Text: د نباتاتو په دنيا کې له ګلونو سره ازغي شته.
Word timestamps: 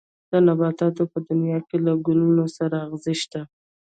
د 0.31 0.33
نباتاتو 0.47 1.03
په 1.11 1.17
دنيا 1.29 1.59
کې 1.67 1.77
له 1.85 1.93
ګلونو 2.05 2.45
سره 2.57 2.77
ازغي 2.93 3.15
شته. 3.21 3.41